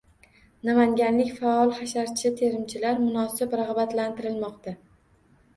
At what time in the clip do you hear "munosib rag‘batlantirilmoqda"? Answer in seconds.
3.05-4.79